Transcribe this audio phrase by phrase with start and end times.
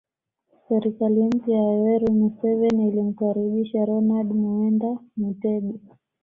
[0.67, 5.79] Serikali mpya ya Yoweri Museveni ilimkaribisha Ronald Muwenda Mutebi